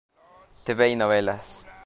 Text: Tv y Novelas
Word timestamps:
Tv 0.65 0.87
y 0.93 0.95
Novelas 0.95 1.67